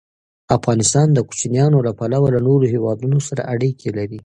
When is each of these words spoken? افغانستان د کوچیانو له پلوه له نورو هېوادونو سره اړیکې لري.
افغانستان 0.57 1.07
د 1.13 1.19
کوچیانو 1.27 1.79
له 1.87 1.91
پلوه 1.99 2.27
له 2.35 2.39
نورو 2.47 2.65
هېوادونو 2.73 3.17
سره 3.27 3.41
اړیکې 3.53 3.89
لري. 3.97 4.19